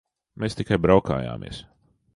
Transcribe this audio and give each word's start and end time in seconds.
Mēs 0.43 0.57
tikai 0.61 0.79
braukājāmies. 0.87 1.65